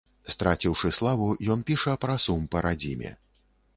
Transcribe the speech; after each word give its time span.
Страціўшы 0.35 0.91
славу, 0.99 1.27
ён 1.55 1.61
піша 1.67 1.93
пра 2.07 2.15
сум 2.25 2.41
па 2.57 2.67
радзіме. 2.69 3.11